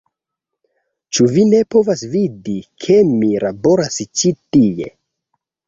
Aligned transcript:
Ĉu 1.17 1.27
vi 1.35 1.43
ne 1.49 1.59
povas 1.75 2.03
vidi, 2.15 2.57
ke 2.87 2.99
mi 3.13 3.31
laboras 3.47 4.03
ĉi 4.09 4.35
tie 4.59 4.93